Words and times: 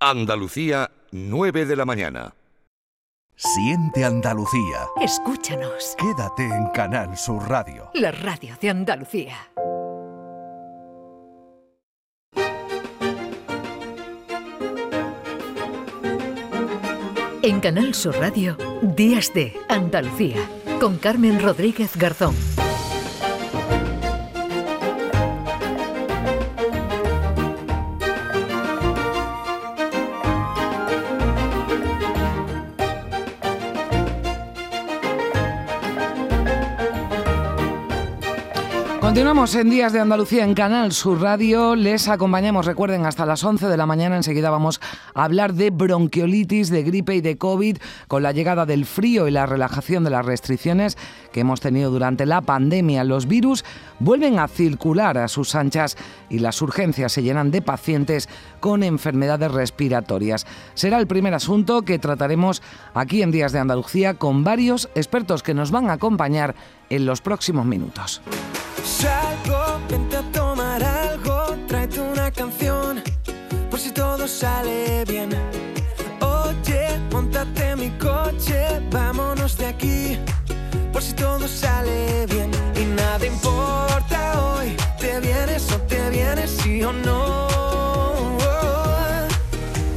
Andalucía, 0.00 0.90
9 1.10 1.64
de 1.64 1.74
la 1.74 1.86
mañana. 1.86 2.34
Siente 3.34 4.04
Andalucía. 4.04 4.86
Escúchanos. 5.00 5.96
Quédate 5.98 6.44
en 6.44 6.66
Canal 6.68 7.16
Sur 7.16 7.48
Radio. 7.48 7.90
La 7.94 8.10
radio 8.10 8.54
de 8.60 8.68
Andalucía. 8.68 9.36
En 17.42 17.60
Canal 17.60 17.94
Sur 17.94 18.16
Radio, 18.18 18.58
Días 18.82 19.32
de 19.32 19.56
Andalucía, 19.70 20.46
con 20.78 20.98
Carmen 20.98 21.40
Rodríguez 21.40 21.96
Garzón. 21.96 22.34
Continuamos 39.16 39.54
en 39.54 39.70
Días 39.70 39.94
de 39.94 40.00
Andalucía 40.00 40.44
en 40.44 40.52
Canal 40.52 40.92
Sur 40.92 41.22
Radio. 41.22 41.74
Les 41.74 42.06
acompañamos, 42.06 42.66
recuerden, 42.66 43.06
hasta 43.06 43.24
las 43.24 43.42
11 43.42 43.66
de 43.66 43.76
la 43.78 43.86
mañana. 43.86 44.14
Enseguida 44.14 44.50
vamos 44.50 44.78
a 45.14 45.24
hablar 45.24 45.54
de 45.54 45.70
bronquiolitis, 45.70 46.68
de 46.68 46.82
gripe 46.82 47.14
y 47.14 47.22
de 47.22 47.38
COVID 47.38 47.78
con 48.08 48.22
la 48.22 48.32
llegada 48.32 48.66
del 48.66 48.84
frío 48.84 49.26
y 49.26 49.30
la 49.30 49.46
relajación 49.46 50.04
de 50.04 50.10
las 50.10 50.26
restricciones 50.26 50.98
que 51.32 51.40
hemos 51.40 51.62
tenido 51.62 51.90
durante 51.90 52.26
la 52.26 52.42
pandemia. 52.42 53.04
Los 53.04 53.26
virus 53.26 53.64
vuelven 54.00 54.38
a 54.38 54.48
circular 54.48 55.16
a 55.16 55.28
sus 55.28 55.54
anchas 55.54 55.96
y 56.28 56.40
las 56.40 56.60
urgencias 56.60 57.12
se 57.12 57.22
llenan 57.22 57.50
de 57.50 57.62
pacientes 57.62 58.28
con 58.60 58.82
enfermedades 58.82 59.50
respiratorias. 59.50 60.46
Será 60.74 60.98
el 60.98 61.06
primer 61.06 61.32
asunto 61.32 61.80
que 61.80 61.98
trataremos 61.98 62.60
aquí 62.92 63.22
en 63.22 63.30
Días 63.30 63.52
de 63.52 63.60
Andalucía 63.60 64.12
con 64.12 64.44
varios 64.44 64.90
expertos 64.94 65.42
que 65.42 65.54
nos 65.54 65.70
van 65.70 65.88
a 65.88 65.94
acompañar 65.94 66.54
en 66.90 67.06
los 67.06 67.22
próximos 67.22 67.64
minutos. 67.64 68.20
Salgo, 68.84 69.80
vente 69.88 70.16
a 70.16 70.22
tomar 70.32 70.82
algo, 70.82 71.56
tráete 71.66 72.00
una 72.00 72.30
canción, 72.30 73.02
por 73.70 73.80
si 73.80 73.90
todo 73.90 74.26
sale 74.28 75.04
bien. 75.06 75.30
Oye, 76.20 76.98
montate 77.10 77.76
mi 77.76 77.90
coche, 77.98 78.80
vámonos 78.90 79.56
de 79.58 79.66
aquí, 79.66 80.18
por 80.92 81.02
si 81.02 81.12
todo 81.14 81.46
sale 81.48 82.26
bien. 82.26 82.50
Y 82.74 82.84
nada 82.84 83.26
importa 83.26 84.40
hoy, 84.42 84.76
te 84.98 85.20
vienes 85.20 85.72
o 85.72 85.78
te 85.82 86.10
vienes, 86.10 86.50
sí 86.50 86.82
o 86.82 86.92
no. 86.92 87.48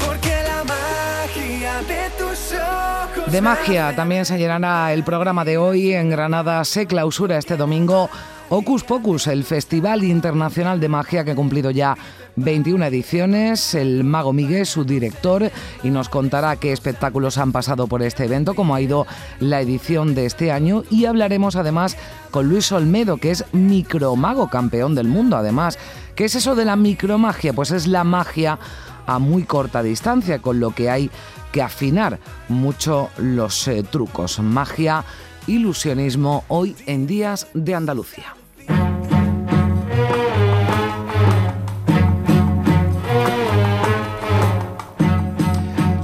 Porque 0.05 0.43
la 0.43 0.63
magia 0.63 1.81
de 1.87 2.09
tus 2.17 2.53
ojos. 2.53 3.31
De 3.31 3.41
magia 3.41 3.95
también 3.95 4.25
se 4.25 4.37
llenará 4.37 4.93
el 4.93 5.03
programa 5.03 5.45
de 5.45 5.57
hoy. 5.57 5.93
En 5.93 6.09
Granada 6.09 6.63
se 6.65 6.87
clausura 6.87 7.37
este 7.37 7.55
domingo 7.55 8.09
Ocus 8.51 8.83
Pocus, 8.83 9.27
el 9.27 9.43
Festival 9.43 10.03
Internacional 10.03 10.79
de 10.79 10.89
Magia 10.89 11.23
que 11.23 11.31
ha 11.31 11.35
cumplido 11.35 11.69
ya 11.69 11.95
21 12.35 12.83
ediciones. 12.85 13.75
El 13.75 14.03
mago 14.03 14.33
Miguel, 14.33 14.65
su 14.65 14.83
director, 14.83 15.51
y 15.83 15.91
nos 15.91 16.09
contará 16.09 16.55
qué 16.55 16.71
espectáculos 16.71 17.37
han 17.37 17.51
pasado 17.51 17.85
por 17.85 18.01
este 18.01 18.25
evento, 18.25 18.55
cómo 18.55 18.73
ha 18.73 18.81
ido 18.81 19.05
la 19.39 19.61
edición 19.61 20.15
de 20.15 20.25
este 20.25 20.51
año. 20.51 20.83
Y 20.89 21.05
hablaremos 21.05 21.55
además 21.57 21.95
con 22.31 22.49
Luis 22.49 22.71
Olmedo, 22.71 23.17
que 23.17 23.29
es 23.29 23.45
micromago, 23.51 24.49
campeón 24.49 24.95
del 24.95 25.07
mundo 25.07 25.37
además. 25.37 25.77
¿Qué 26.15 26.25
es 26.25 26.33
eso 26.33 26.55
de 26.55 26.65
la 26.65 26.75
micromagia? 26.75 27.53
Pues 27.53 27.69
es 27.69 27.85
la 27.85 28.03
magia 28.03 28.57
a 29.05 29.19
muy 29.19 29.43
corta 29.43 29.83
distancia, 29.83 30.39
con 30.39 30.59
lo 30.59 30.71
que 30.71 30.89
hay 30.89 31.11
que 31.51 31.61
afinar 31.61 32.19
mucho 32.47 33.09
los 33.17 33.67
eh, 33.67 33.83
trucos. 33.83 34.39
Magia, 34.39 35.03
ilusionismo, 35.45 36.45
hoy 36.47 36.75
en 36.87 37.05
Días 37.05 37.47
de 37.53 37.75
Andalucía. 37.75 38.38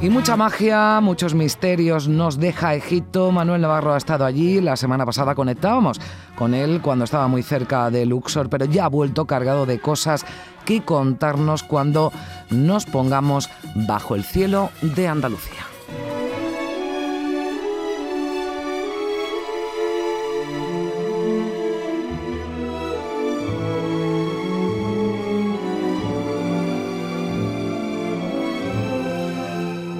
Y 0.06 0.10
mucha 0.12 0.38
magia, 0.38 1.02
muchos 1.02 1.34
misterios 1.34 2.08
nos 2.08 2.38
deja 2.40 2.76
Egipto. 2.76 3.32
Manuel 3.32 3.62
Navarro 3.62 3.96
ha 3.96 3.98
estado 3.98 4.24
allí. 4.24 4.62
La 4.62 4.76
semana 4.76 5.04
pasada 5.04 5.34
conectábamos 5.34 6.00
con 6.36 6.54
él 6.54 6.80
cuando 6.80 7.06
estaba 7.06 7.28
muy 7.28 7.42
cerca 7.42 7.90
de 7.90 8.06
Luxor, 8.06 8.48
pero 8.48 8.66
ya 8.66 8.86
ha 8.86 8.90
vuelto 8.90 9.26
cargado 9.26 9.66
de 9.66 9.80
cosas 9.80 10.24
que 10.64 10.84
contarnos 10.84 11.64
cuando 11.64 12.14
nos 12.52 12.86
pongamos 12.86 13.50
bajo 13.74 14.14
el 14.14 14.24
cielo 14.24 14.70
de 14.84 15.08
Andalucía. 15.08 15.75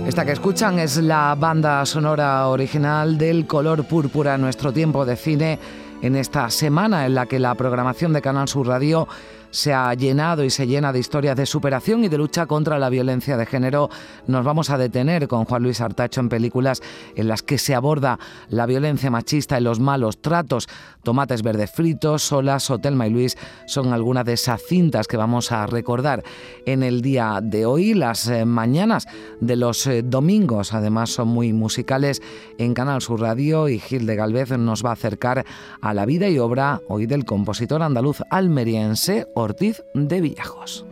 Esta 0.06 0.24
que 0.24 0.34
escuchan 0.34 0.78
es 0.78 0.98
la 0.98 1.34
banda 1.34 1.84
sonora 1.84 2.48
original 2.48 3.18
del 3.18 3.48
Color 3.48 3.86
Púrpura, 3.86 4.38
nuestro 4.38 4.72
tiempo 4.72 5.04
de 5.04 5.16
cine, 5.16 5.58
en 6.04 6.16
esta 6.16 6.52
semana 6.52 7.08
en 7.08 7.16
la 7.16 7.26
que 7.26 7.40
la 7.40 7.56
programación 7.56 8.14
de 8.14 8.22
Canal 8.22 8.48
Sur 8.48 8.68
Radio 8.68 9.08
se 9.56 9.74
ha 9.74 9.94
llenado 9.94 10.44
y 10.44 10.50
se 10.50 10.68
llena 10.68 10.92
de 10.92 11.00
historias 11.00 11.38
de 11.38 11.46
superación 11.46 12.04
y 12.04 12.10
de 12.10 12.18
lucha 12.18 12.46
contra 12.46 12.78
la 12.78 12.90
violencia 12.90 13.38
de 13.38 13.46
género. 13.46 13.90
Nos 14.28 14.44
vamos 14.44 14.70
a 14.70 14.78
detener 14.78 15.30
con 15.30 15.46
Juan 15.46 15.64
Luis 15.64 15.80
Artacho 15.80 16.20
en 16.20 16.28
películas 16.28 16.82
en 17.16 17.30
las 17.30 17.42
que 17.42 17.58
se 17.58 17.74
aborda 17.74 18.20
la 18.50 18.66
violencia 18.66 19.10
machista 19.10 19.58
y 19.58 19.64
los 19.64 19.80
malos 19.80 20.22
tratos. 20.22 20.68
Tomates 21.04 21.42
verdes 21.42 21.72
fritos, 21.72 22.24
Solas, 22.24 22.70
Hotelma 22.70 23.08
y 23.08 23.12
Luis 23.12 23.38
son 23.66 23.94
algunas 23.94 24.26
de 24.26 24.34
esas 24.34 24.62
cintas 24.62 25.08
que 25.08 25.16
vamos 25.16 25.54
a 25.54 25.66
recordar 25.68 26.24
en 26.66 26.84
el 26.84 27.02
día 27.02 27.40
de 27.42 27.66
hoy. 27.66 27.94
Las 27.94 28.28
eh, 28.28 28.44
mañanas 28.44 29.08
de 29.40 29.56
los 29.56 29.88
eh, 29.88 30.02
domingos 30.04 30.74
además 30.74 31.12
son 31.12 31.30
muy 31.30 31.54
musicales 31.54 32.22
en 32.58 32.74
Canal 32.74 33.02
Sur 33.02 33.22
Radio 33.22 33.70
y 33.70 33.80
Gil 33.80 34.06
de 34.06 34.18
Galvez 34.18 34.50
nos 34.58 34.84
va 34.84 34.90
a 34.90 34.94
acercar 34.94 35.46
a 35.80 35.94
la 35.94 36.06
vida 36.06 36.28
y 36.28 36.40
obra 36.40 36.82
hoy 36.90 37.06
del 37.06 37.24
compositor 37.24 37.82
andaluz 37.82 38.22
almeriense 38.30 39.28
Ortiz 39.46 39.84
de 39.94 40.22
Villajos. 40.22 40.86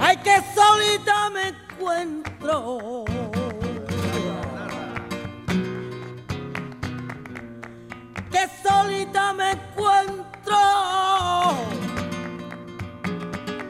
Ay, 0.00 0.16
que 0.16 0.36
solita 0.52 1.30
me 1.30 1.48
encuentro. 1.54 3.04
Que 8.32 8.48
solita 8.66 9.32
me 9.34 9.52
encuentro. 9.52 10.58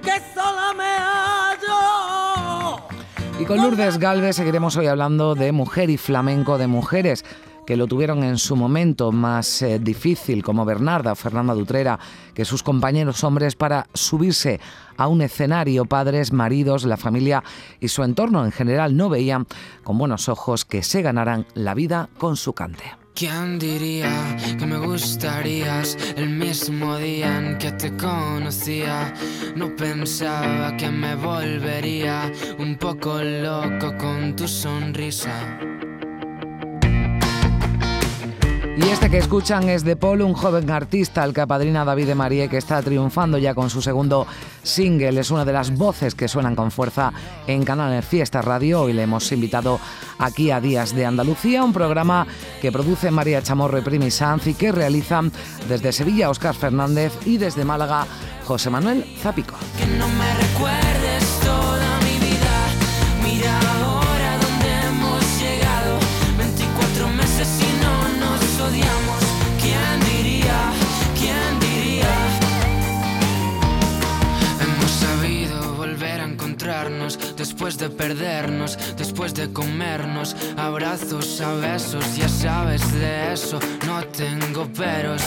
Que 0.03 0.17
sola 0.35 0.73
me 0.75 0.93
hallo. 0.99 2.79
Y 3.39 3.45
con 3.45 3.59
Lourdes 3.59 3.99
Galvez 3.99 4.37
seguiremos 4.37 4.75
hoy 4.79 4.87
hablando 4.87 5.35
de 5.35 5.53
mujer 5.53 5.91
y 5.91 5.99
flamenco, 5.99 6.57
de 6.57 6.67
mujeres 6.67 7.27
que 7.67 7.77
lo 7.77 7.87
tuvieron 7.87 8.23
en 8.23 8.39
su 8.39 8.57
momento 8.57 9.13
más 9.13 9.61
eh, 9.63 9.79
difícil, 9.79 10.43
como 10.43 10.65
Bernarda 10.65 11.13
o 11.13 11.17
Fernanda 11.17 11.53
Dutrera, 11.55 11.99
que 12.33 12.45
sus 12.45 12.63
compañeros 12.63 13.25
hombres 13.25 13.57
para 13.57 13.89
subirse 13.93 14.61
a 14.97 15.09
un 15.09 15.21
escenario, 15.21 15.85
padres, 15.85 16.33
maridos, 16.33 16.85
la 16.85 16.97
familia 16.97 17.43
y 17.81 17.89
su 17.89 18.03
entorno 18.03 18.45
en 18.45 18.53
general 18.53 18.97
no 18.97 19.09
veían 19.09 19.47
con 19.83 19.99
buenos 19.99 20.29
ojos 20.29 20.65
que 20.65 20.83
se 20.83 21.03
ganaran 21.03 21.47
la 21.55 21.75
vida 21.75 22.09
con 22.19 22.37
su 22.37 22.53
cante. 22.53 22.85
¿Quién 23.15 23.59
diría 23.59 24.37
que 24.59 24.67
me 24.67 24.77
el 26.17 26.29
mismo 26.29 26.97
día 26.99 27.39
en 27.39 27.57
que 27.57 27.73
te 27.73 27.97
conocía? 27.97 29.15
No 29.57 29.75
pensaba 29.75 30.77
que 30.77 30.91
me 30.91 31.15
volvería 31.15 32.31
un 32.59 32.77
poco 32.77 33.23
loco 33.23 33.97
con 33.97 34.37
tu 34.37 34.47
sonrisa. 34.47 35.76
Y 38.77 38.91
este 38.91 39.09
que 39.09 39.17
escuchan 39.17 39.71
es 39.71 39.85
de 39.85 39.97
Paul, 39.97 40.21
un 40.21 40.35
joven 40.35 40.71
artista 40.71 41.23
al 41.23 41.33
que 41.33 41.41
apadrina 41.41 41.83
David 41.83 42.09
de 42.09 42.15
Marie, 42.15 42.51
que 42.51 42.59
está 42.59 42.83
triunfando 42.83 43.39
ya 43.39 43.55
con 43.55 43.71
su 43.71 43.81
segundo 43.81 44.27
single. 44.63 45.19
Es 45.19 45.31
una 45.31 45.47
de 45.47 45.53
las 45.55 45.75
voces 45.75 46.15
que 46.15 46.29
suenan 46.29 46.55
con 46.55 46.71
fuerza 46.71 47.11
en 47.47 47.65
Canal 47.65 48.03
Fiesta 48.03 48.43
Radio. 48.43 48.83
Hoy 48.83 48.93
le 48.93 49.05
hemos 49.05 49.33
invitado 49.33 49.81
aquí 50.19 50.51
a 50.51 50.61
Días 50.61 50.95
de 50.95 51.07
Andalucía, 51.07 51.65
un 51.65 51.73
programa 51.73 52.27
que 52.61 52.71
produce 52.71 53.11
María 53.11 53.41
Chamorro 53.41 53.79
y 53.79 53.83
Primi 53.83 54.11
Sanz 54.11 54.47
y 54.47 54.53
que 54.53 54.73
realizan 54.73 55.33
desde 55.71 55.91
Sevilla 55.91 56.29
Óscar 56.29 56.55
Fernández 56.55 57.15
y 57.25 57.39
desde 57.39 57.65
Málaga 57.65 58.07
José 58.45 58.69
Manuel 58.69 59.07
Zapico. 59.23 59.55
Que 59.79 59.87
no 59.87 60.07
me 60.07 60.96
encontrarnos 77.07 77.37
después 77.37 77.79
de 77.79 77.91
perdernos, 77.91 78.79
después 78.97 79.35
de 79.35 79.53
comernos, 79.53 80.37
abrazos 80.57 81.41
a 81.41 81.55
besos, 81.55 82.17
ya 82.17 82.29
sabes 82.29 82.93
de 82.93 83.33
eso, 83.33 83.59
no 83.87 84.03
tengo 84.05 84.67
peros. 84.67 85.23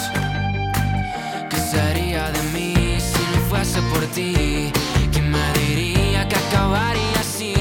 ¿Qué 1.49 1.57
sería 1.57 2.29
de 2.31 2.43
mí 2.53 2.99
si 2.99 3.21
no 3.33 3.41
fuese 3.49 3.81
por 3.93 4.05
ti? 4.07 4.71
¿Quién 5.11 5.31
me 5.31 5.53
diría 5.59 6.27
que 6.27 6.35
acabaría 6.35 7.19
así? 7.19 7.53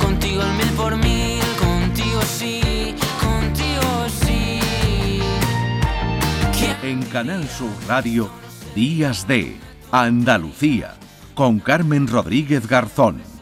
Contigo 0.00 0.42
el 0.42 0.52
mil 0.52 0.72
por 0.76 0.96
mil, 0.96 1.42
contigo 1.58 2.20
sí, 2.22 2.94
contigo 3.20 4.06
sí. 4.22 4.60
¿Quién 6.56 6.76
En 6.82 7.02
Canal 7.06 7.48
Sur 7.48 7.70
Radio, 7.88 8.30
Días 8.74 9.26
de 9.26 9.56
Andalucía, 9.90 10.94
con 11.34 11.58
Carmen 11.58 12.06
Rodríguez 12.06 12.66
Garzón. 12.66 13.35